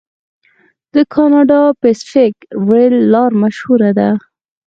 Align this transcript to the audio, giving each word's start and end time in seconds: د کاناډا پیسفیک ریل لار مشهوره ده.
د 0.93 0.95
کاناډا 1.13 1.61
پیسفیک 1.81 2.35
ریل 2.69 2.95
لار 3.13 3.31
مشهوره 3.41 3.91
ده. 3.99 4.09